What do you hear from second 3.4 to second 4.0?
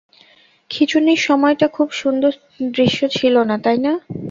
না, তাই না?